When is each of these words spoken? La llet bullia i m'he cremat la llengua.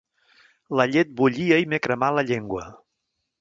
La 0.79 0.87
llet 0.93 1.11
bullia 1.19 1.59
i 1.65 1.67
m'he 1.73 1.81
cremat 1.87 2.17
la 2.21 2.25
llengua. 2.31 2.65